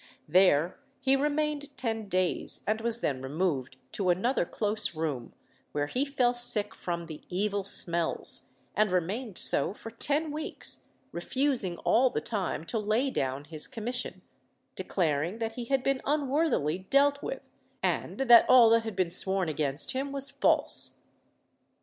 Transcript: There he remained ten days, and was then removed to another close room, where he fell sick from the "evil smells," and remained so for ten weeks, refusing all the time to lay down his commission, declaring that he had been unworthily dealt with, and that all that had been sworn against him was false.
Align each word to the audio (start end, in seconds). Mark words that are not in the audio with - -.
There 0.27 0.79
he 0.99 1.15
remained 1.15 1.77
ten 1.77 2.09
days, 2.09 2.63
and 2.65 2.81
was 2.81 3.01
then 3.01 3.21
removed 3.21 3.77
to 3.91 4.09
another 4.09 4.45
close 4.45 4.95
room, 4.95 5.35
where 5.73 5.85
he 5.85 6.05
fell 6.05 6.33
sick 6.33 6.73
from 6.73 7.05
the 7.05 7.21
"evil 7.29 7.63
smells," 7.63 8.49
and 8.75 8.91
remained 8.91 9.37
so 9.37 9.75
for 9.75 9.91
ten 9.91 10.31
weeks, 10.31 10.85
refusing 11.11 11.77
all 11.77 12.09
the 12.09 12.19
time 12.19 12.63
to 12.65 12.79
lay 12.79 13.11
down 13.11 13.43
his 13.43 13.67
commission, 13.67 14.23
declaring 14.75 15.37
that 15.37 15.51
he 15.51 15.65
had 15.65 15.83
been 15.83 16.01
unworthily 16.03 16.79
dealt 16.79 17.21
with, 17.21 17.47
and 17.83 18.21
that 18.21 18.49
all 18.49 18.71
that 18.71 18.83
had 18.83 18.95
been 18.95 19.11
sworn 19.11 19.49
against 19.49 19.91
him 19.91 20.11
was 20.11 20.31
false. 20.31 20.95